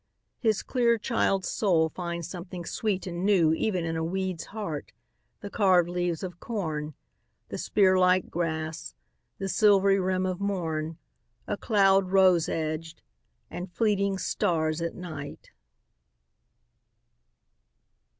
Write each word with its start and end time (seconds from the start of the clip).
His 0.39 0.63
clear 0.63 0.97
child's 0.97 1.47
soul 1.47 1.87
finds 1.89 2.27
something 2.27 2.65
sweet 2.65 3.05
and 3.05 3.23
newEven 3.23 3.83
in 3.83 3.95
a 3.95 4.03
weed's 4.03 4.45
heart, 4.45 4.93
the 5.41 5.49
carved 5.51 5.87
leaves 5.89 6.23
of 6.23 6.39
corn, 6.39 6.95
The 7.49 7.59
spear 7.59 7.99
like 7.99 8.31
grass, 8.31 8.95
the 9.37 9.47
silvery 9.47 9.99
rim 9.99 10.25
of 10.25 10.39
morn,A 10.41 11.55
cloud 11.57 12.09
rose 12.09 12.49
edged, 12.49 13.03
and 13.51 13.71
fleeting 13.71 14.17
stars 14.17 14.81
at 14.81 14.95
night! 14.95 15.51